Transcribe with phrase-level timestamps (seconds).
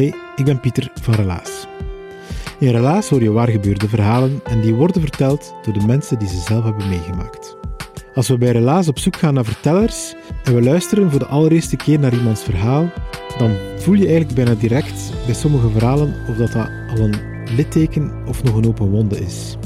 [0.00, 1.66] Hey, ik ben Pieter van Relaas.
[2.58, 6.28] In Relaas hoor je waar gebeurde verhalen en die worden verteld door de mensen die
[6.28, 7.56] ze zelf hebben meegemaakt.
[8.14, 11.76] Als we bij Relaas op zoek gaan naar vertellers en we luisteren voor de allereerste
[11.76, 12.90] keer naar iemands verhaal,
[13.38, 17.16] dan voel je eigenlijk bijna direct bij sommige verhalen of dat, dat al een
[17.56, 19.56] litteken of nog een open wonde is.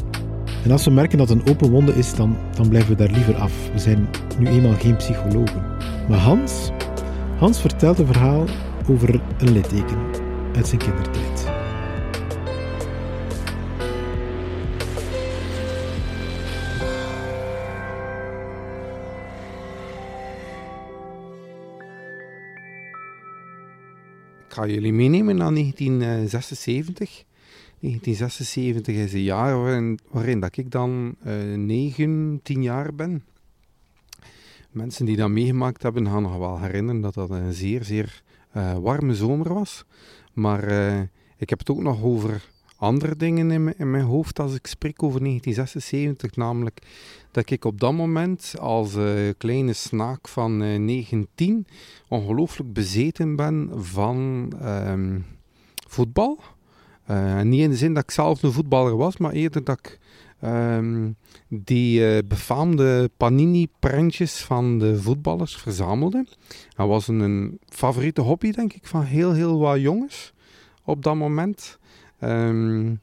[0.65, 3.35] En als we merken dat een open wonde is, dan, dan blijven we daar liever
[3.35, 3.53] af.
[3.73, 5.65] We zijn nu eenmaal geen psychologen.
[6.09, 6.71] Maar Hans,
[7.39, 8.45] Hans vertelt een verhaal
[8.89, 10.24] over een litteken
[10.57, 11.41] uit zijn kindertijd.
[24.47, 27.25] Ik ga jullie meenemen naar 1976.
[27.81, 33.25] 1976 is een jaar waarin, waarin dat ik dan uh, 9, 10 jaar ben.
[34.71, 38.23] Mensen die dat meegemaakt hebben gaan nog wel herinneren dat dat een zeer, zeer
[38.57, 39.85] uh, warme zomer was.
[40.35, 41.01] Maar uh,
[41.37, 44.67] ik heb het ook nog over andere dingen in mijn, in mijn, hoofd als ik
[44.67, 46.37] spreek over 1976.
[46.37, 46.81] Namelijk
[47.31, 51.67] dat ik op dat moment als uh, kleine snaak van 19
[52.09, 55.25] ongelooflijk bezeten ben van um,
[55.89, 56.39] voetbal.
[57.43, 59.99] niet in de zin dat ik zelf een voetballer was, maar eerder dat ik
[60.45, 61.17] um,
[61.49, 66.27] die uh, befaamde Panini-prentjes van de voetballers verzamelde.
[66.77, 70.33] Dat was een, een, favoriete hobby, denk ik, van heel, heel wat jongens
[70.85, 71.79] op dat moment.
[72.21, 73.01] Um,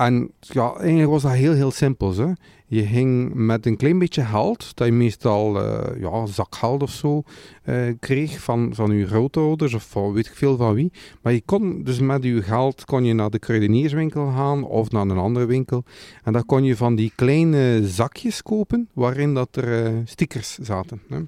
[0.00, 2.16] en ja, eigenlijk was dat heel, heel simpel.
[2.16, 2.32] Hè.
[2.66, 7.22] Je ging met een klein beetje geld, dat je meestal uh, ja, zakgeld of zo
[7.64, 10.92] uh, kreeg van, van je grootouders of van weet ik veel van wie.
[11.22, 15.02] Maar je kon dus met je geld kon je naar de kruidenierswinkel gaan of naar
[15.02, 15.84] een andere winkel.
[16.24, 21.02] En dan kon je van die kleine zakjes kopen waarin dat er uh, stickers zaten.
[21.08, 21.18] Hè.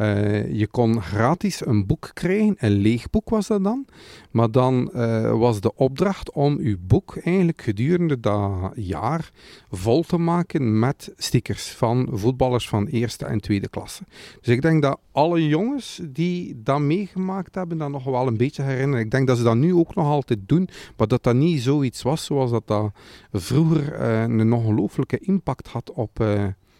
[0.00, 3.86] Uh, je kon gratis een boek krijgen, een leeg boek was dat dan.
[4.30, 9.30] Maar dan uh, was de opdracht om uw boek eigenlijk gedurende dat jaar
[9.70, 14.02] vol te maken met stickers van voetballers van eerste en tweede klasse.
[14.40, 18.62] Dus ik denk dat alle jongens die dat meegemaakt hebben, dat nog wel een beetje
[18.62, 19.04] herinneren.
[19.04, 22.02] Ik denk dat ze dat nu ook nog altijd doen, maar dat dat niet zoiets
[22.02, 22.92] was zoals dat, dat
[23.32, 26.20] vroeger uh, een ongelooflijke impact had op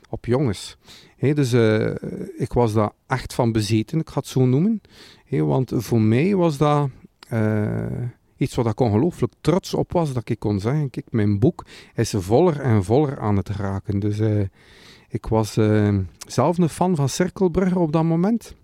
[0.09, 0.77] op jongens.
[1.19, 1.95] Dus uh,
[2.37, 4.81] ik was daar echt van bezeten, ik ga het zo noemen.
[5.31, 6.89] Want voor mij was dat
[7.33, 7.87] uh,
[8.37, 11.65] iets wat ik ongelooflijk trots op was, dat ik kon zeggen, kijk, mijn boek
[11.95, 13.99] is voller en voller aan het raken.
[13.99, 14.45] Dus uh,
[15.09, 15.53] ik was
[16.27, 18.55] zelf een fan van Cirkelbrugge op dat moment.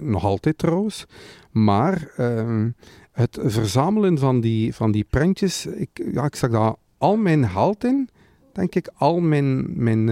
[0.00, 1.06] nog altijd trouwens.
[1.50, 2.12] Maar
[3.12, 7.84] het verzamelen van die, van die prentjes, ik, ja, ik zag daar al mijn geld
[7.84, 8.08] in
[8.52, 10.08] denk ik, al mijn, mijn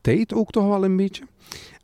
[0.00, 1.24] tijd ook toch wel een beetje.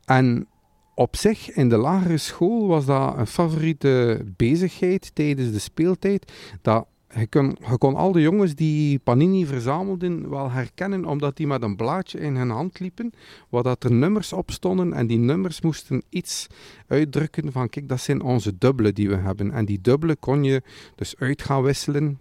[0.04, 0.46] En
[0.94, 6.32] op zich, in de lagere school was dat een favoriete bezigheid tijdens de speeltijd.
[6.62, 11.46] Dat je kon, je kon al de jongens die Panini verzamelden wel herkennen, omdat die
[11.46, 13.12] met een blaadje in hun hand liepen,
[13.48, 14.92] waar dat er nummers op stonden.
[14.92, 16.46] En die nummers moesten iets
[16.86, 19.50] uitdrukken van, kijk, dat zijn onze dubbelen die we hebben.
[19.50, 20.62] En die dubbelen kon je
[20.94, 22.20] dus uit gaan wisselen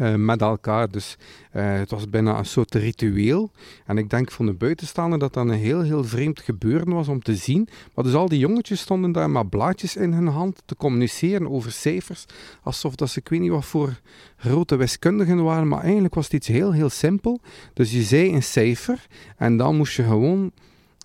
[0.00, 0.90] uh, met elkaar.
[0.90, 1.16] Dus
[1.52, 3.50] uh, het was bijna een soort ritueel.
[3.86, 7.22] En ik denk van de buitenstaander dat dat een heel, heel vreemd gebeuren was om
[7.22, 7.68] te zien.
[7.94, 11.72] Maar dus al die jongetjes stonden daar met blaadjes in hun hand te communiceren over
[11.72, 12.24] cijfers.
[12.62, 14.00] Alsof dat ze, ik weet niet wat voor
[14.36, 15.68] grote wiskundigen waren.
[15.68, 17.40] Maar eigenlijk was het iets heel, heel simpel.
[17.74, 19.06] Dus je zei een cijfer
[19.36, 20.52] en dan moest je gewoon...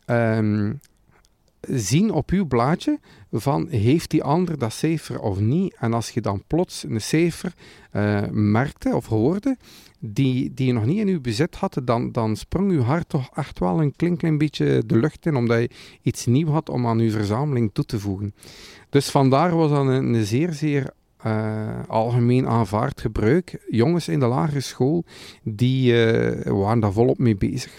[0.07, 0.79] Um,
[1.69, 2.99] zien op uw blaadje
[3.31, 5.75] van heeft die ander dat cijfer of niet.
[5.79, 7.53] En als je dan plots een cijfer
[7.93, 9.57] uh, merkte of hoorde,
[9.99, 13.29] die, die je nog niet in uw bezit had, dan, dan sprong uw hart toch
[13.33, 15.69] echt wel een klein, klein beetje de lucht in, omdat je
[16.01, 18.33] iets nieuws had om aan uw verzameling toe te voegen.
[18.89, 20.93] Dus vandaar was dat een, zeer, zeer
[21.25, 23.65] uh, algemeen aanvaard gebruik.
[23.69, 25.03] Jongens in de lagere school,
[25.43, 27.77] die uh, waren daar volop mee bezig.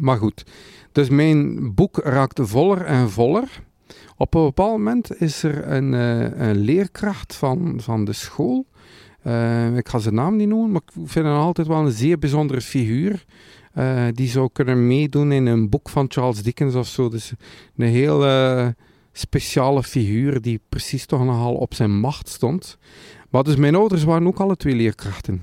[0.00, 0.44] Maar goed,
[0.92, 3.62] dus mijn boek raakte voller en voller.
[4.16, 8.66] Op een bepaald moment is er een, uh, een leerkracht van, van de school.
[9.74, 12.60] ik ga zijn naam niet noemen, maar ik vind hem altijd wel een zeer bijzondere
[12.60, 13.24] figuur.
[14.12, 17.08] die zou kunnen meedoen in een boek van Charles Dickens of zo.
[17.08, 17.32] Dus
[17.76, 18.24] een heel
[19.12, 22.78] speciale figuur die precies toch nogal op zijn macht stond.
[23.30, 25.42] Maar dus mijn ouders waren ook alle twee leerkrachten.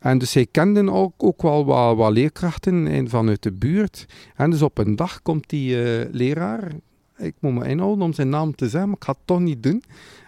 [0.00, 1.64] En dus zij kenden ook, ook wel
[1.96, 4.06] wat, leerkrachten in, vanuit de buurt.
[4.36, 6.72] En dus op een dag komt die uh, leraar,
[7.16, 9.62] ik moet me inhouden om zijn naam te zeggen, maar ik ga het toch niet
[9.62, 9.82] doen.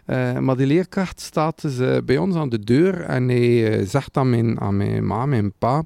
[0.06, 4.16] Uh, maar die leerkracht staat dus uh, bij ons aan de deur en hij zegt
[4.16, 5.84] aan mijn, aan mijn ma, mijn pa...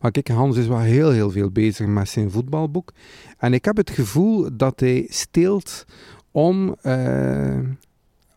[0.00, 2.92] Maar kijk, Hans is wel heel, heel veel bezig met zijn voetbalboek.
[3.38, 5.84] En ik heb het gevoel dat hij steelt
[6.30, 6.76] om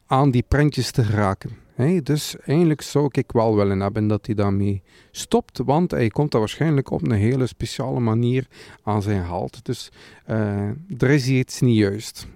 [0.07, 1.51] aan die prentjes te geraken.
[1.79, 4.81] Hey, dus eigenlijk zou ik wel willen hebben dat hij daarmee
[5.11, 8.47] stopt, want hij komt daar waarschijnlijk op een hele speciale manier
[8.83, 9.65] aan zijn halt.
[9.65, 9.91] Dus
[10.29, 10.67] uh,
[10.97, 12.27] er is iets niet juist.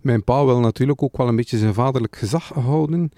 [0.00, 3.10] Mijn pa wil natuurlijk ook wel een beetje zijn vaderlijk gezag houden.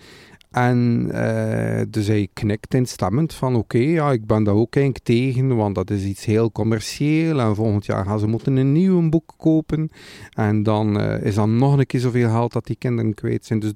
[0.51, 5.57] En uh, dus hij knikt instemmend van oké, ja, ik ben daar ook eigenlijk tegen,
[5.57, 9.35] want dat is iets heel commercieel en volgend jaar gaan ze moeten een nieuw boek
[9.37, 9.91] kopen
[10.31, 13.59] en dan uh, is dan nog een keer zoveel geld dat die kinderen kwijt zijn.
[13.59, 13.73] Dus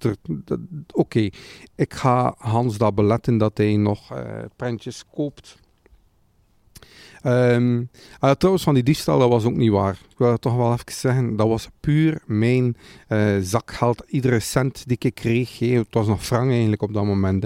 [0.92, 1.28] oké,
[1.74, 4.18] ik ga Hans dat beletten dat hij nog uh,
[4.56, 5.62] prentjes koopt
[7.26, 9.98] Um, trouwens, van die diefstal, dat was ook niet waar.
[10.10, 11.36] Ik wil het toch wel even zeggen.
[11.36, 12.76] Dat was puur mijn
[13.08, 14.02] uh, zakgeld.
[14.06, 17.44] Iedere cent die ik kreeg, het was nog frank eigenlijk op dat moment.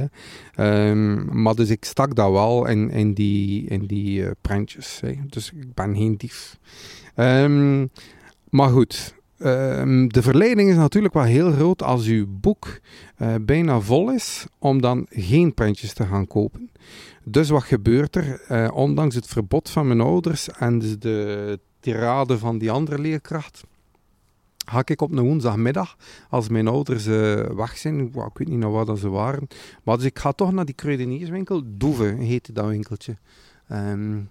[0.57, 5.01] Um, maar dus ik stak dat wel in, in die, in die uh, prentjes.
[5.27, 6.59] Dus ik ben geen dief.
[7.17, 7.91] Um,
[8.51, 12.81] maar goed, Um, de verleiding is natuurlijk wel heel groot als uw boek
[13.19, 16.71] uh, bijna vol is, om dan geen prentjes te gaan kopen.
[17.25, 18.43] Dus wat gebeurt er?
[18.51, 23.65] Uh, ondanks het verbod van mijn ouders en dus de tirade van die andere leerkracht,
[24.67, 25.97] ga ik op een woensdagmiddag,
[26.31, 29.47] als mijn ouders uh, weg zijn, ik weet niet naar waar dat ze waren,
[29.83, 33.17] maar dus ik ga toch naar die kruidenierswinkel, Doeve heette dat winkeltje.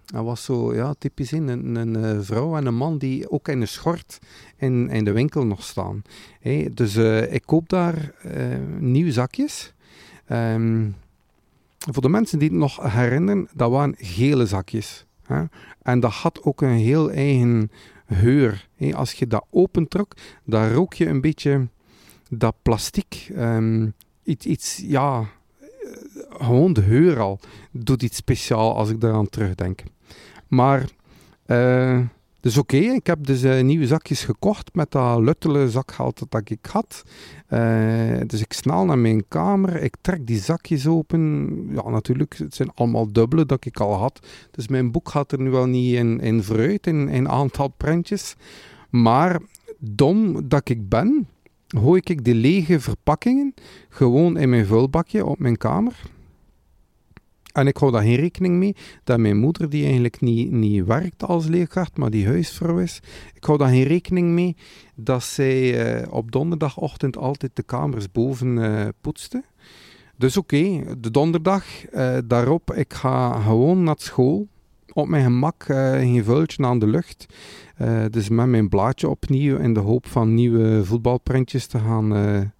[0.05, 3.61] Dat was zo ja, typisch in een, een, vrouw en een man die ook in
[3.61, 4.19] een schort
[4.55, 6.01] in, in de winkel nog staan.
[6.71, 8.33] Dus uh, ik koop daar uh,
[8.79, 9.73] nieuwe zakjes.
[10.31, 10.95] Um,
[11.91, 15.05] voor de mensen die het nog herinneren, dat waren gele zakjes.
[15.23, 15.43] Hè?
[15.81, 17.71] En dat had ook een heel eigen
[18.09, 18.67] geur.
[18.93, 20.13] Als je dat opentrok,
[20.43, 21.67] dan rook je een beetje
[22.29, 23.31] dat plastic.
[23.37, 23.93] Um,
[24.23, 25.25] iets, iets, ja,
[26.39, 27.39] gewoon de geur al
[27.71, 29.83] doet iets speciaal als ik daaraan terugdenk.
[30.47, 30.89] Maar,
[31.47, 31.99] uh,
[32.39, 36.65] dus oké, ik heb dus uh, nieuwe zakjes gekocht met dat luttele zakgeld dat ik
[36.65, 37.03] had.
[37.49, 41.19] Uh, dus ik snel naar mijn kamer, ik trek die zakjes open.
[41.71, 44.27] Ja, natuurlijk, het zijn allemaal dubbele dat ik al had.
[44.51, 48.35] Dus mijn boek gaat er nu wel niet in, in vooruit, in een aantal prentjes.
[48.89, 49.41] Maar
[49.79, 51.27] dom dat ik ben,
[51.67, 53.53] gooi ik die lege verpakkingen
[53.89, 56.15] gewoon in mijn vulbakje op mijn kamer.
[57.57, 61.23] En ik hou daar geen rekening mee dat mijn moeder, die eigenlijk niet, niet werkt
[61.23, 62.99] als leerkracht, maar die huisvrouw is,
[63.33, 64.55] ik hou daar geen rekening mee
[64.95, 69.43] dat zij uh, op donderdagochtend altijd de kamers boven uh, poetste.
[70.15, 74.47] Dus oké, de donderdag uh, daarop, ik ga gewoon naar school.
[74.93, 77.25] Op mijn gemak, geen vuiltje aan de lucht.
[78.09, 82.53] dus met mijn blaadje opnieuw in de hoop van nieuwe voetbalprintjes te gaan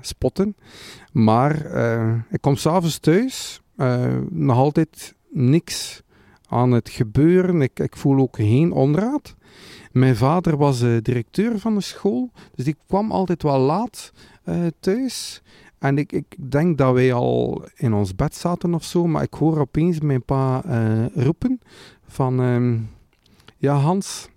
[0.00, 0.56] spotten.
[1.12, 1.56] Maar
[2.30, 6.02] ik kom s'avonds thuis uh, nog altijd niks
[6.48, 7.62] aan het gebeuren.
[7.62, 9.34] Ik, ik voel ook geen onraad.
[9.92, 14.12] Mijn vader was uh, directeur van de school, dus die kwam altijd wel laat
[14.44, 15.42] uh, thuis.
[15.78, 19.34] En ik, ik denk dat wij al in ons bed zaten of zo, maar ik
[19.34, 20.62] hoor opeens mijn pa
[21.14, 21.60] roepen
[22.06, 22.40] van...
[22.42, 22.80] Uh,
[23.62, 24.28] ja, Hans,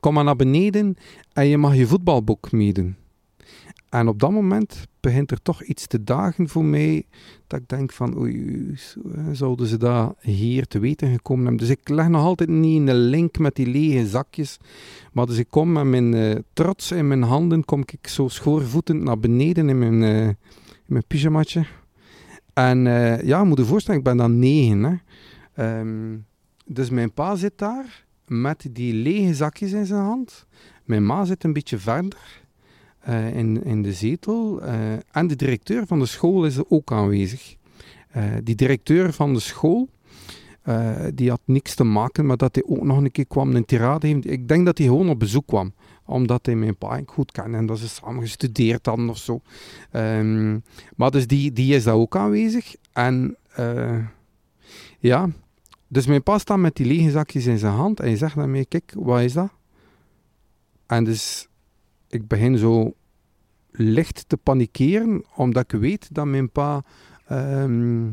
[0.00, 0.96] kom maar naar beneden
[1.32, 2.96] en je mag je voetbalboek meedoen.
[3.90, 7.06] En op dat moment begint er toch iets te dagen voor mij,
[7.46, 8.74] dat ik denk van, oei,
[9.32, 11.66] zouden ze dat hier te weten gekomen hebben.
[11.66, 14.58] Dus ik leg nog altijd niet in de link met die lege zakjes,
[15.12, 19.02] maar dus ik kom met mijn uh, trots in mijn handen, kom ik zo schoorvoetend
[19.02, 20.26] naar beneden in mijn, uh,
[20.86, 21.66] in mijn.
[22.52, 25.02] En uh, ja, moet je voorstellen, ik ben dan negen.
[25.52, 25.78] Hè.
[25.80, 26.26] Um,
[26.64, 30.46] dus mijn pa zit daar met die lege zakjes in zijn hand.
[30.84, 32.39] Mijn ma zit een beetje verder.
[33.00, 34.62] Eh, in, in de zetel.
[34.62, 37.56] eh, en de directeur van de school is ook aanwezig.
[38.10, 39.88] Eh, die directeur van de school,
[41.14, 44.06] die had niks te maken, maar dat hij ook nog een keer kwam een tirade
[44.06, 44.30] heeft.
[44.30, 45.72] Ik denk dat hij gewoon op bezoek kwam,
[46.04, 49.40] omdat hij mijn pa goed kende en dat ze samen gestudeerd hadden of zo.
[49.90, 50.58] Ehm,
[50.96, 52.74] maar dus die, die is daar ook aanwezig.
[52.92, 53.36] En
[54.98, 55.28] ja,
[55.88, 58.48] dus mijn pa staat met die lege zakjes in zijn hand en hij zegt naar
[58.48, 59.50] mij, kijk, wat is dat?
[60.86, 61.49] En dus
[62.10, 62.94] ik begin zo
[63.70, 66.84] licht te panikeren, omdat ik weet dat mijn pa
[67.26, 68.08] ehm,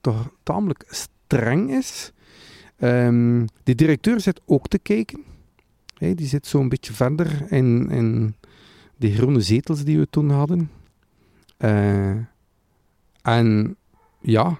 [0.00, 2.12] toch tamelijk streng is.
[2.76, 5.24] Ehm, die directeur zit ook te kijken.
[5.94, 8.34] Hè, die zit zo een beetje verder in, in
[8.96, 10.70] die groene zetels die we toen hadden.
[11.56, 12.16] Eh,
[13.22, 13.76] en
[14.20, 14.58] ja,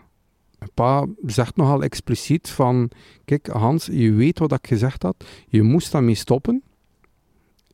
[0.75, 2.91] pa zegt nogal expliciet van...
[3.25, 5.25] Kijk, Hans, je weet wat ik gezegd had.
[5.49, 6.63] Je moest daarmee stoppen.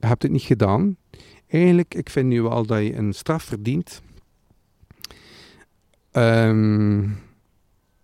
[0.06, 0.97] Hebt het niet gedaan.
[1.47, 4.02] Eigenlijk, ik vind nu wel dat je een straf verdient.
[6.11, 7.09] Ehm,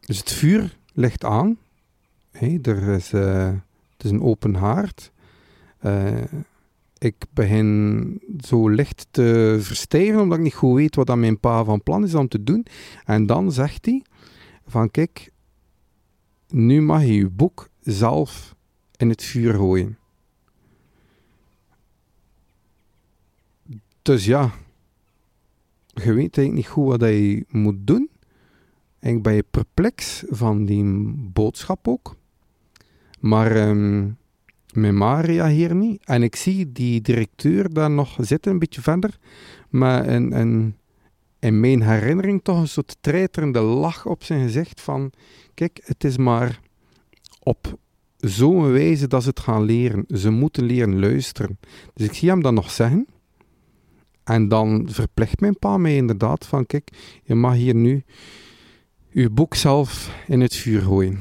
[0.01, 1.59] dus het vuur ligt aan.
[2.63, 3.53] Er is, eh,
[3.93, 5.13] het is een open haard.
[5.79, 6.23] Eh,
[6.99, 11.65] ik begin zo licht te verstijven, omdat ik niet goed weet wat dat mijn pa
[11.65, 12.67] van plan is om te doen.
[13.05, 14.03] En dan zegt hij
[14.67, 15.31] van, kijk,
[16.49, 18.55] nu mag je je boek zelf
[18.97, 19.98] in het vuur gooien.
[24.09, 24.51] Dus ja,
[25.95, 28.11] je weet eigenlijk niet goed wat je moet doen.
[28.99, 30.85] En ben je perplex van die
[31.33, 32.17] boodschap ook.
[33.21, 34.11] Maar ehm,
[34.73, 36.05] mijn ma reageert niet.
[36.05, 39.19] En ik zie die directeur daar nog zitten, een beetje verder.
[39.69, 40.77] Maar een, een,
[41.39, 45.13] in mijn herinnering toch een soort treiterende lach op zijn gezicht van...
[45.55, 46.61] Kijk, het is maar
[47.43, 47.79] op
[48.17, 50.05] zo'n wijze dat ze het gaan leren.
[50.09, 51.59] Ze moeten leren luisteren.
[51.95, 53.07] Dus ik zie hem dan nog zeggen...
[54.29, 56.91] En dan verplicht mijn pa mij inderdaad van, kijk,
[57.23, 58.05] je mag hier nu
[59.13, 61.21] uw boek zelf in het vuur gooien.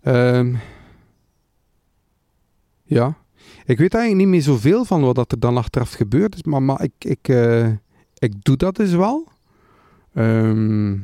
[0.00, 0.54] Ehm,
[2.82, 3.16] ja,
[3.64, 6.82] ik weet eigenlijk niet meer zoveel van wat er dan achteraf gebeurd is, maar, maar
[6.82, 7.68] ik, ik, eh,
[8.18, 9.28] ik doe dat dus wel.
[10.14, 10.98] Ehm,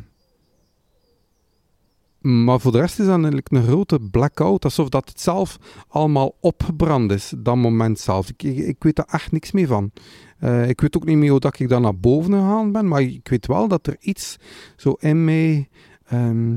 [2.26, 6.36] maar voor de rest is dat eigenlijk een grote blackout, alsof dat het zelf allemaal
[6.40, 8.28] opgebrand is, dat moment zelf.
[8.28, 9.90] Ik, ik, weet daar echt niks meer van.
[10.38, 13.02] Eh, ik weet ook niet meer hoe dat ik dan naar boven gegaan ben, maar
[13.02, 14.36] ik weet wel dat er iets
[14.76, 15.68] zo in mij,
[16.06, 16.56] ehm,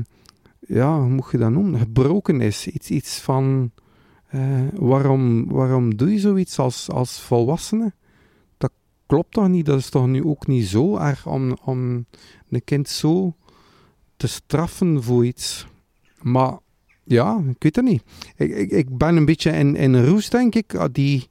[0.60, 2.66] ja, hoe moet je dat noemen, gebroken is.
[2.66, 3.70] Iets, iets van,
[4.26, 7.92] eh, waarom, waarom doe je zoiets als, als volwassene?
[8.58, 8.72] Dat
[9.06, 9.66] klopt toch niet?
[9.66, 12.06] Dat is toch nu ook niet zo erg om, om
[12.48, 13.34] een kind zo
[14.20, 15.66] te straffen voor iets.
[16.22, 16.58] Maar
[17.04, 18.02] ja, ik weet het niet.
[18.36, 20.74] Ik, ik, ben een beetje in, in roes, denk ik.
[20.74, 21.28] Ah, Die,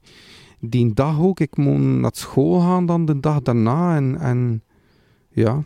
[0.60, 1.40] die dag ook.
[1.40, 3.96] Ik moet naar school gaan dan de dag daarna.
[3.96, 4.62] En, en
[5.30, 5.62] ja,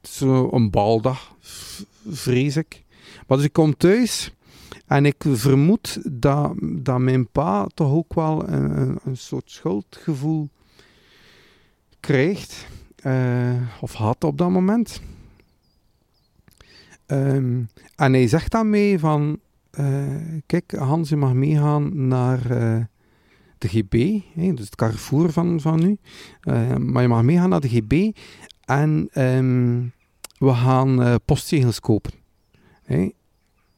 [0.00, 1.34] het is een baldag,
[2.08, 2.84] vrees ik.
[3.26, 4.34] Maar dus ik kom thuis
[4.86, 10.48] en ik vermoed dat, dat mijn pa toch ook wel een, een, een soort schuldgevoel
[12.00, 12.66] krijgt.
[12.96, 15.00] eh, of had op dat moment.
[17.10, 17.62] Ehm,
[17.96, 19.38] en hij zegt dan mee van,
[19.70, 20.14] eh,
[20.46, 22.84] kijk Hans, je mag meegaan naar eh,
[23.58, 25.98] de GB, hè, dus het Carrefour van, van nu.
[26.40, 28.16] Eh, maar je mag meegaan naar de GB
[28.64, 29.82] en ehm,
[30.38, 32.12] we gaan postzegels kopen.
[32.82, 33.10] Hè.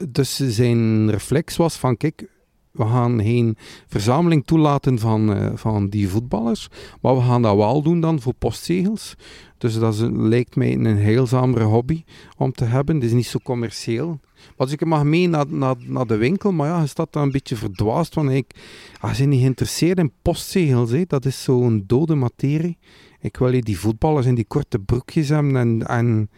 [0.08, 2.28] Dus zijn reflex was van, kijk,
[2.72, 6.68] we gaan geen verzameling toelaten van, eh, van die voetballers,
[7.00, 9.14] maar we gaan dat wel doen dan voor postzegels.
[9.58, 12.04] Dus dat is, lijkt mij een heilzamere hobby
[12.36, 12.94] om te hebben.
[12.94, 14.20] Het is niet zo commercieel.
[14.56, 17.22] Maar dus ik mag mee naar, naar, naar de winkel, maar ja, je staat dan
[17.22, 18.14] een beetje verdwaasd.
[18.14, 18.54] Want ik
[19.00, 20.92] ah, zijn niet geïnteresseerd in postzegels.
[21.06, 22.78] Dat is zo'n dode materie.
[23.20, 26.30] Ik wil die voetballers in die korte broekjes hebben en, en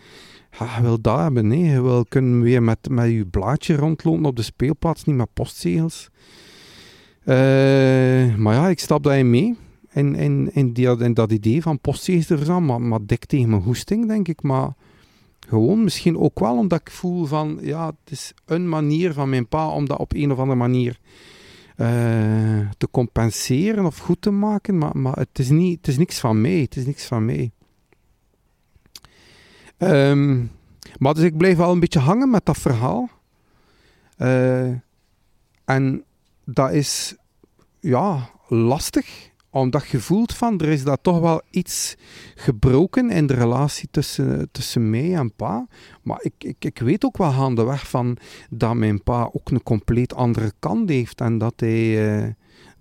[0.58, 1.58] ja, je wil dat hebben.
[1.58, 6.08] Je wil kunnen weer met, met je blaadje rondlopen op de speelplaats, niet met postzegels.
[7.25, 9.56] Eh, maar ja, ik stap daarin mee.
[9.92, 13.62] In, in, in, die, dat idee van postzegels te verzamelen, maar, maar dik tegen mijn
[13.62, 14.42] goesting, denk ik.
[14.42, 14.73] Maar
[15.49, 19.49] gewoon misschien ook wel omdat ik voel van, ja, het is een manier van mijn
[19.49, 20.99] pa om dat op een of andere manier
[21.76, 21.88] eh,
[22.76, 24.78] te compenseren of goed te maken.
[24.78, 26.61] Maar, maar het, is niet, het is niks van mij.
[26.61, 27.52] Het is niks van mij.
[29.76, 30.44] Ehm,
[30.98, 33.10] maar dus ik blijf wel een beetje hangen met dat verhaal.
[34.16, 34.68] Eh,
[35.64, 36.04] en
[36.44, 37.16] dat is,
[37.80, 41.96] ja, lastig omdat je voelt van, er is daar toch wel iets
[42.34, 45.66] gebroken in de relatie tussen, tussen mij en pa.
[46.02, 48.16] Maar ik, ik, ik weet ook wel gaandeweg van
[48.50, 51.20] dat mijn pa ook een compleet andere kant heeft.
[51.20, 52.30] En dat hij eh,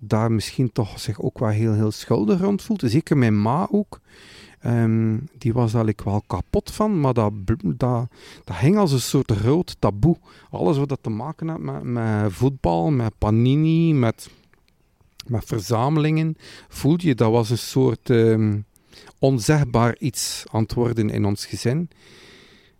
[0.06, 2.82] daar misschien toch zich ook wel heel, heel schuldig rond voelt.
[2.84, 4.00] Zeker mijn ma ook.
[4.60, 7.32] Ehm, die was daar ik wel kapot van, maar dat,
[7.76, 8.08] dat,
[8.44, 10.16] dat hing als een soort rood taboe.
[10.50, 14.30] Alles wat dat te maken had met, met voetbal, met panini, met,
[15.26, 16.36] met verzamelingen,
[16.68, 18.58] voelde je dat was een soort ehm,
[19.18, 21.88] onzegbaar iets aan het worden in ons gezin.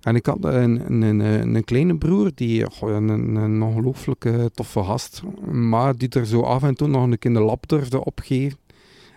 [0.04, 5.96] En ik had een, een, een, een kleine broer, die een, een toffe gast, maar
[5.96, 8.58] die er zo af en toe nog een keer de lap durfde opgeven.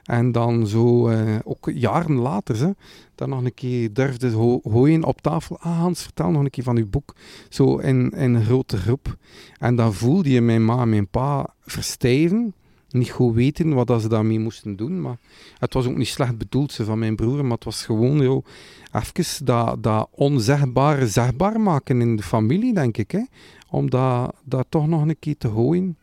[0.03, 2.70] En dan zo, uh, ook jaren later, hè,
[3.15, 5.58] dan nog een keer durfde ho gooien op tafel.
[5.60, 7.15] Ah, Hans, vertel nog een keer van uw boek.
[7.50, 9.17] Zo in, in een grote groep.
[9.60, 12.53] En dan voelde je mijn ma en mijn pa verstijven.
[12.89, 15.01] Niet goed weten wat ze daarmee moesten doen.
[15.01, 15.17] Maar
[15.58, 17.44] het was ook niet slecht bedoeld ze, van mijn broer.
[17.44, 18.46] Maar het was gewoon joh,
[18.91, 23.12] even dat, dat onzegbare zegbaar maken in de familie, denk ik.
[23.12, 23.24] Hè.
[23.70, 25.98] Om dat, dat toch nog een keer te gooien.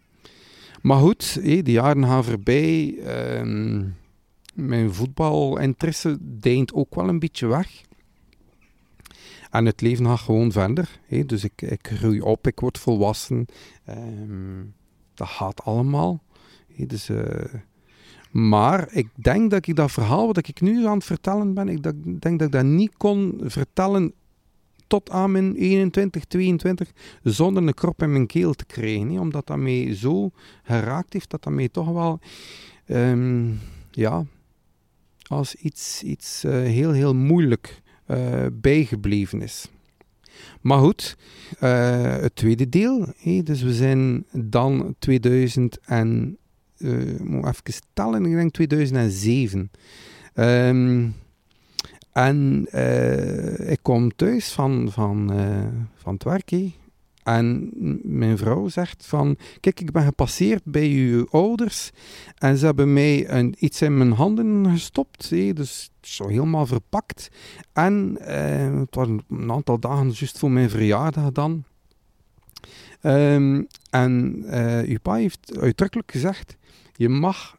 [0.83, 2.95] Maar goed, hé, de jaren gaan voorbij.
[2.95, 3.83] Uh,
[4.55, 7.83] mijn voetbalinteresse deint ook wel een beetje weg.
[9.51, 11.01] En het leven gaat gewoon verder.
[11.27, 13.47] Dus ik, ik groei op, ik word volwassen.
[13.89, 14.75] Um,
[15.15, 16.23] dat gaat allemaal.
[16.77, 17.25] Dus, uh,
[18.31, 21.83] maar ik denk dat ik dat verhaal wat ik nu aan het vertellen ben, ik
[22.21, 24.15] denk dat ik dat niet kon vertellen
[24.87, 29.19] tot aan mijn 21, 22, zonder een krop in mijn keel te krijgen.
[29.19, 30.31] Omdat dat mij zo
[30.63, 32.21] geraakt heeft, dat dat mij toch wel,
[32.87, 33.59] um,
[33.91, 34.25] ja,
[35.27, 39.69] als iets, iets uh, heel, heel moeilijk uh, bijgebleven is.
[40.61, 41.17] Maar goed,
[41.59, 43.07] het tweede deel.
[43.43, 45.79] Dus we zijn dan 2000
[46.79, 49.71] en, moet even tellen, ik denk 2007.
[50.35, 51.15] Um,
[52.15, 56.53] en uh, ik kom thuis van, van, uh, van het werk.
[57.23, 57.71] En
[58.03, 61.91] mijn vrouw zegt van, kijk, ik ben gepasseerd bij uw ouders
[62.39, 67.31] en ze hebben mij een, iets in mijn handen gestopt, hé, dus zo helemaal verpakt.
[67.73, 71.65] En uh, het was een aantal dagen juist voor mijn verjaardag dan.
[73.07, 74.45] Um, en
[74.87, 76.57] uw pa heeft uitdrukkelijk gezegd,
[76.97, 77.59] je mag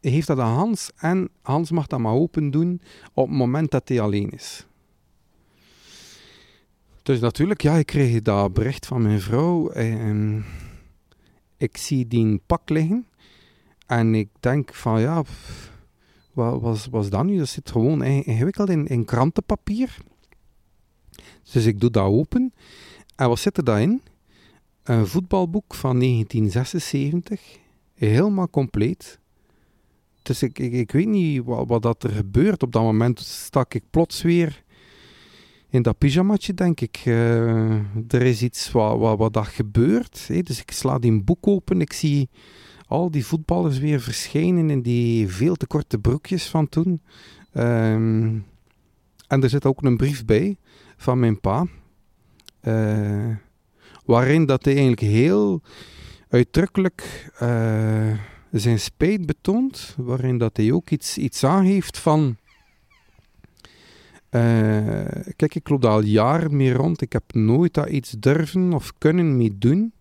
[0.00, 2.80] heeft dat aan Hans en Hans mag dat maar open doen
[3.12, 4.66] op het moment dat hij alleen is.
[7.02, 9.70] Dus natuurlijk, ja, ik kreeg dat bericht van mijn vrouw.
[9.70, 10.44] En
[11.56, 13.06] ik zie die pak liggen.
[13.86, 15.22] En ik denk van, ja,
[16.32, 17.38] wat was, was dat nu?
[17.38, 19.96] Dat zit gewoon ingewikkeld in, in krantenpapier.
[21.52, 22.52] Dus ik doe dat open.
[23.16, 24.02] En wat zit er daarin?
[24.90, 27.40] Een voetbalboek van 1976.
[27.94, 29.18] Helemaal compleet.
[30.22, 32.62] Dus ik, ik, ik weet niet wat, wat dat er gebeurt.
[32.62, 34.64] Op dat moment stak ik plots weer
[35.68, 37.02] in dat pyjamatje, denk ik.
[37.04, 37.72] Uh,
[38.08, 40.26] er is iets wat, wat, wat dat gebeurt.
[40.46, 41.80] Dus ik sla die boek open.
[41.80, 42.28] Ik zie
[42.86, 47.02] al die voetballers weer verschijnen in die veel te korte broekjes van toen.
[47.54, 48.46] Um,
[49.26, 50.56] en er zit ook een brief bij
[50.96, 51.66] van mijn pa.
[52.62, 53.36] Uh,
[54.04, 55.62] waarin dat hij eigenlijk heel
[56.28, 57.30] uitdrukkelijk...
[57.42, 58.18] Uh,
[58.50, 62.36] zijn spijt betoont, waarin dat hij ook iets, iets aangeeft van...
[64.30, 64.40] Uh,
[65.36, 67.00] kijk, ik loop al jaren mee rond.
[67.00, 69.92] Ik heb nooit dat iets durven of kunnen mee doen.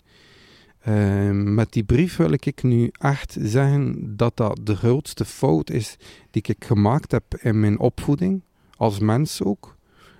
[0.87, 5.97] Uh, met die brief wil ik nu echt zeggen dat dat de grootste fout is
[6.31, 8.41] die ik gemaakt heb in mijn opvoeding,
[8.77, 9.77] als mens ook.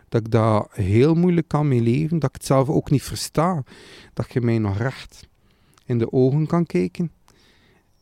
[0.10, 3.64] Dat ik daar heel moeilijk kan mee leven, dat ik het zelf ook niet versta.
[4.14, 5.28] Dat je mij nog recht
[5.86, 7.12] in de ogen kan kijken.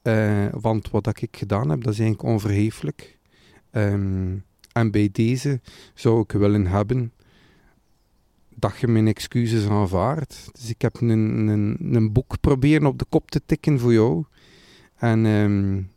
[0.04, 3.17] Uh, want wat ik gedaan heb, dat is eigenlijk onverheeflijk.
[3.72, 5.62] Um, en bij deze
[5.93, 7.12] zou ik willen hebben
[8.56, 10.50] dat je mijn excuses aanvaardt.
[10.52, 14.24] Dus ik heb een, een, een boek proberen op de kop te tikken voor jou.
[14.96, 15.91] En um,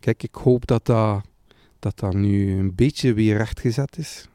[0.00, 1.24] kijk, ik hoop dat dat,
[1.78, 4.28] dat dat nu een beetje weer rechtgezet is.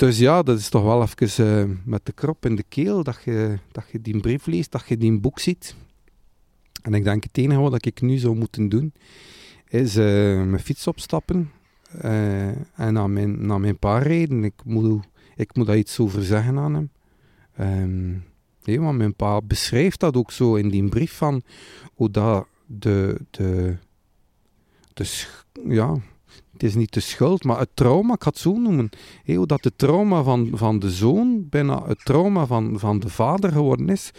[0.00, 3.22] Dus ja, dat is toch wel even uh, met de krop in de keel dat
[3.24, 5.74] je, dat je die brief leest, dat je die boek ziet.
[6.82, 8.92] En ik denk het enige wat ik nu zou moeten doen,
[9.68, 10.04] is uh,
[10.44, 11.50] mijn fiets opstappen
[12.04, 14.44] uh, en naar mijn, naar mijn pa rijden.
[14.44, 15.04] Ik moet,
[15.36, 16.90] ik moet daar iets over zeggen aan hem.
[17.60, 18.24] Um,
[18.64, 21.42] nee, want mijn pa beschrijft dat ook zo in die brief van
[21.94, 23.76] hoe dat de, de,
[24.92, 25.26] de
[25.68, 26.00] ja,
[26.60, 28.88] het is niet de schuld, maar het trauma, ik ga het zo noemen.
[29.24, 33.52] Hoe dat de trauma van, van de zoon bijna het trauma van, van de vader
[33.52, 34.10] geworden is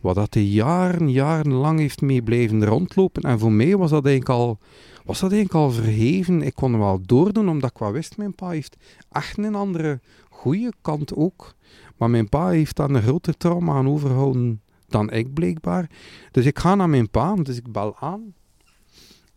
[0.00, 3.22] wat dat hij jaren, jarenlang heeft mee blijven rondlopen.
[3.22, 4.58] En voor mij was dat eigenlijk al,
[5.04, 6.42] was dat eigenlijk al verheven.
[6.42, 8.76] Ik kon wel doordoen, omdat ik wel wist, mijn pa heeft
[9.10, 10.00] echt een andere
[10.30, 11.54] goede kant ook.
[11.96, 15.90] Maar mijn pa heeft daar een groter trauma aan overhouden dan ik blijkbaar.
[16.30, 18.34] Dus ik ga naar mijn pa, dus ik bel aan.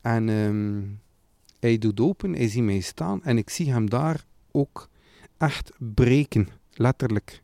[0.02, 0.82] En ehm,
[1.66, 4.90] hij doet open, hij ziet mij staan en ik zie hem daar ook
[5.38, 7.42] echt breken, letterlijk.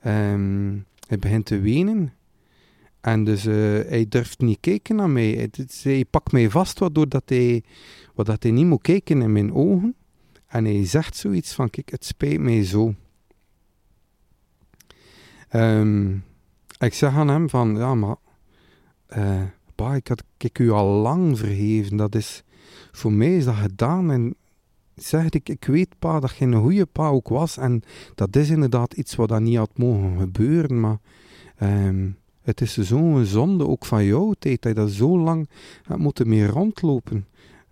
[0.00, 2.12] Ehm, hij begint te wenen.
[3.00, 3.54] En dus uh,
[3.88, 5.32] hij durft niet kijken naar mij.
[5.32, 5.50] Hij,
[5.82, 7.64] hij pakt mij vast, waardoor dat hij,
[8.14, 9.94] dat hij niet moet kijken in mijn ogen.
[10.46, 12.94] En hij zegt zoiets van, kijk, het spijt mij zo.
[15.52, 16.24] Um,
[16.78, 18.16] ik zeg aan hem van, ja, maar...
[19.16, 19.42] Uh,
[19.94, 21.96] ik had ik u al lang vergeven.
[21.96, 22.42] Dat is...
[22.92, 24.10] Voor mij is dat gedaan.
[24.10, 24.34] En
[24.94, 27.56] zeg ik, ik weet pa dat je een goede pa ook was.
[27.56, 27.82] En
[28.14, 30.80] dat is inderdaad iets wat dan niet had mogen gebeuren.
[30.80, 30.98] Maar...
[31.62, 35.48] Um, het is zo'n zonde ook van jouw tijd, dat je dat zo lang
[35.82, 37.26] hebt moeten mee rondlopen.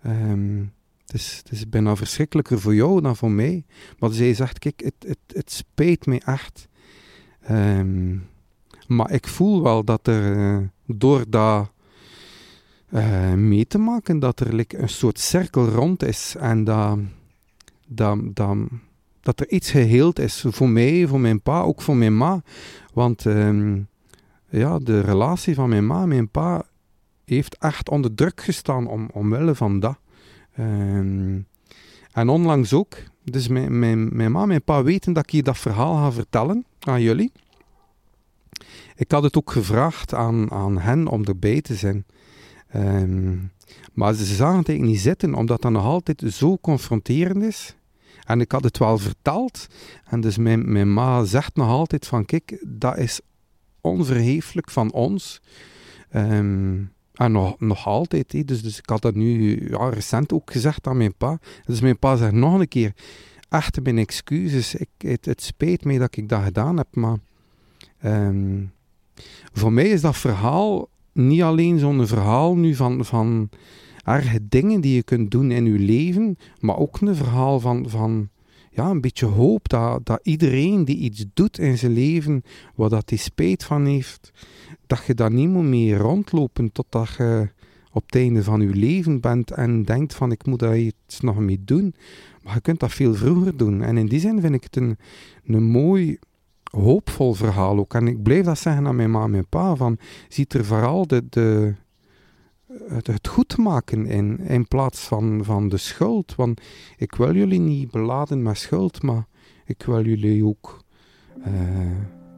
[0.05, 0.73] Um,
[1.05, 3.65] het, is, bijna verschrikkelijker voor jou dan voor mij.
[3.99, 6.67] Maar zij zegt, kijk, het, het, het spijt me echt.
[7.51, 8.27] Um,
[8.87, 11.71] maar ik voel wel dat er, uh, door dat
[12.93, 16.35] uh, mee te maken, dat er een soort cirkel rond is.
[16.39, 16.97] En dat,
[17.87, 18.57] dat, dat,
[19.21, 20.45] dat er iets geheeld is.
[20.47, 22.41] Voor mij, voor mijn pa, ook voor mijn ma.
[22.93, 23.25] Want...
[23.25, 23.89] Um,
[24.51, 26.63] ja, de relatie van mijn ma en mijn pa
[27.25, 29.97] heeft echt onder druk gestaan om, omwille van dat.
[30.53, 31.39] Ehm,
[32.11, 32.97] en onlangs ook.
[33.23, 36.65] Dus mijn, mijn, mijn ma en mijn pa weten dat ik dat verhaal ga vertellen
[36.79, 37.31] aan jullie.
[38.95, 42.05] Ik had het ook gevraagd aan, aan hen om erbij te zijn.
[42.71, 43.37] Ehm,
[43.93, 47.75] maar ze zagen het eigenlijk niet zitten, omdat dat nog altijd zo confronterend is.
[48.25, 49.67] En ik had het wel verteld.
[50.05, 53.21] En dus mijn, mijn ma zegt nog altijd van, kijk, dat is
[53.81, 55.41] onverheeflijk van ons.
[56.15, 58.47] Um, en nog, nog altijd.
[58.47, 61.39] Dus, dus ik had dat nu ja, recent ook gezegd aan mijn pa.
[61.65, 62.93] Dus mijn pa zegt nog een keer:
[63.49, 64.75] Echt mijn excuses.
[64.75, 64.89] Ik,
[65.21, 66.95] het, spijt mij dat ik dat gedaan heb.
[66.95, 67.17] Maar
[68.03, 68.71] um,
[69.53, 73.49] voor mij is dat verhaal niet alleen zo'n verhaal nu van, van
[74.03, 78.29] erge dingen die je kunt doen in je leven, maar ook een verhaal van, van
[78.71, 82.43] ja, een beetje hoop dat, dat iedereen die iets doet in zijn leven,
[82.75, 84.31] waar dat hij spijt van heeft,
[84.87, 87.49] dat je daar niet meer mee rondlopen totdat je
[87.91, 91.39] op het einde van je leven bent en denkt van ik moet daar iets nog
[91.39, 91.95] mee doen.
[92.43, 93.81] Maar je kunt dat veel vroeger doen.
[93.81, 94.97] En in die zin vind ik het een,
[95.45, 96.17] een mooi,
[96.71, 97.93] hoopvol verhaal ook.
[97.93, 101.07] En ik blijf dat zeggen aan mijn ma en mijn pa, van ziet er vooral
[101.07, 101.73] de, de,
[102.87, 106.35] het, goed maken in, in plaats van, van de schuld.
[106.35, 106.61] Want
[106.97, 109.27] ik wil jullie niet beladen met schuld, maar
[109.65, 110.83] ik wil jullie ook
[111.37, 111.53] uh,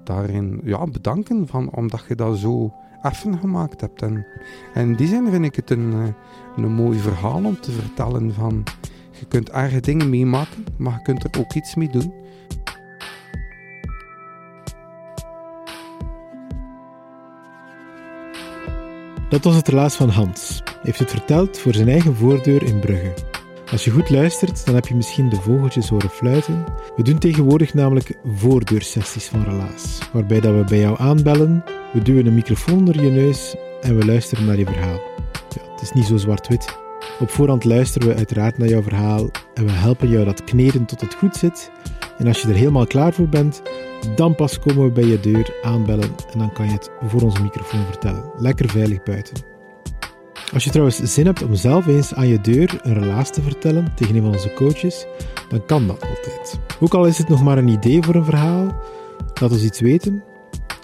[0.04, 4.02] daarin ja, bedanken van, omdat je dat zo effen gemaakt hebt.
[4.02, 4.26] En,
[4.74, 8.34] en in die zin vind ik het een, eh, een mooi verhaal om te vertellen
[8.34, 8.64] van
[9.20, 12.14] je kunt erge dingen meemaken, maar je kunt er ook iets mee doen.
[19.34, 20.62] Dat was het relaas van Hans.
[20.64, 23.14] Hij heeft het verteld voor zijn eigen voordeur in Brugge.
[23.72, 26.64] Als je goed luistert, dan heb je misschien de vogeltjes horen fluiten.
[26.96, 32.26] We doen tegenwoordig namelijk voordeursessies van relaas, waarbij dat we bij jou aanbellen, we duwen
[32.26, 35.02] een microfoon onder je neus en we luisteren naar je verhaal.
[35.50, 36.78] Ja, het is niet zo zwart-wit.
[37.20, 41.02] Op voorhand luisteren we uiteraard naar jouw verhaal en we helpen jou dat kneden tot
[41.02, 41.72] het goed zit.
[42.18, 43.62] En als je er helemaal klaar voor bent,
[44.16, 47.42] dan pas komen we bij je deur aanbellen en dan kan je het voor onze
[47.42, 48.24] microfoon vertellen.
[48.38, 49.52] Lekker veilig buiten.
[50.54, 53.92] Als je trouwens zin hebt om zelf eens aan je deur een relaas te vertellen
[53.96, 55.06] tegen een van onze coaches,
[55.50, 56.60] dan kan dat altijd.
[56.80, 58.76] Ook al is het nog maar een idee voor een verhaal,
[59.42, 60.24] laat ons iets weten.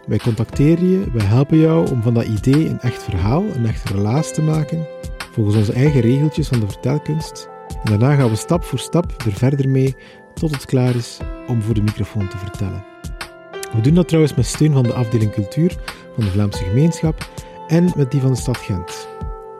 [0.08, 3.90] Wij contacteren je, wij helpen jou om van dat idee een echt verhaal, een echt
[3.90, 4.88] relaas te maken,
[5.32, 7.50] volgens onze eigen regeltjes van de vertelkunst.
[7.84, 9.96] En daarna gaan we stap voor stap er verder mee
[10.40, 12.84] tot het klaar is om voor de microfoon te vertellen.
[13.74, 15.78] We doen dat trouwens met steun van de afdeling cultuur
[16.16, 17.30] van de Vlaamse gemeenschap
[17.68, 19.08] en met die van de stad Gent.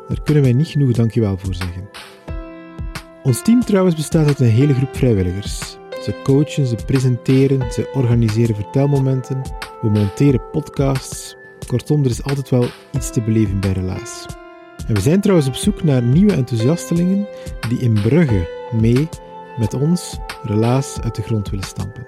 [0.08, 1.90] Daar kunnen wij niet genoeg dankjewel voor zeggen.
[3.24, 5.78] Ons team trouwens bestaat uit een hele groep vrijwilligers.
[6.04, 9.42] Ze coachen, ze presenteren, ze organiseren vertelmomenten,
[9.82, 11.36] we monteren podcasts.
[11.68, 14.26] Kortom, er is altijd wel iets te beleven bij Relaas.
[14.88, 17.28] En we zijn trouwens op zoek naar nieuwe enthousiastelingen
[17.70, 19.10] die in Brugge mee
[19.60, 22.08] met ons Relaas uit de grond willen stampen.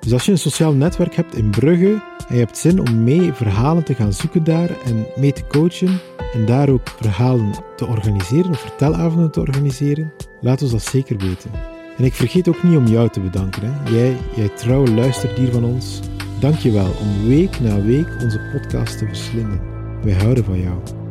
[0.00, 3.32] Dus als je een sociaal netwerk hebt in Brugge en je hebt zin om mee
[3.32, 6.00] verhalen te gaan zoeken daar en mee te coachen
[6.32, 11.50] en daar ook verhalen te organiseren of vertelavonden te organiseren, laat ons dat zeker weten.
[11.96, 13.62] En ik vergeet ook niet om jou te bedanken.
[13.62, 13.90] Hè.
[13.96, 16.00] Jij, jij trouwe luisterdier van ons,
[16.40, 19.60] dank je wel om week na week onze podcast te verslinden.
[20.02, 21.01] Wij houden van jou.